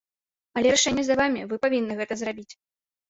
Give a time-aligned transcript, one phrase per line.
[0.59, 2.51] Але рашэнне за вамі, вы павінны гэта зрабіць.